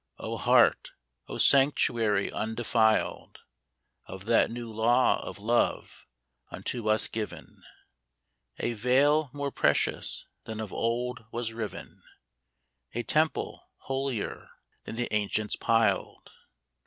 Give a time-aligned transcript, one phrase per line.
[0.17, 0.93] O Heart,
[1.27, 3.37] O Sanctuary undefiled
[4.07, 6.07] Of that new law of love
[6.49, 7.61] unto us given;
[8.57, 12.01] A Veil more precious than of old was riven,
[12.95, 14.49] A Temple holier
[14.85, 16.31] than the ancients piled